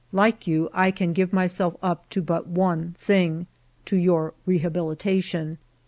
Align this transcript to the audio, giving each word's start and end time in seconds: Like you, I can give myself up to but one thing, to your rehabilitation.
Like 0.11 0.47
you, 0.47 0.67
I 0.73 0.89
can 0.89 1.13
give 1.13 1.31
myself 1.31 1.75
up 1.83 2.09
to 2.09 2.23
but 2.23 2.47
one 2.47 2.95
thing, 2.97 3.45
to 3.85 3.95
your 3.95 4.33
rehabilitation. 4.47 5.59